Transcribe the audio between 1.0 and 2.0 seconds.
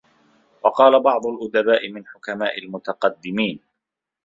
بَعْضُ الْأُدَبَاءِ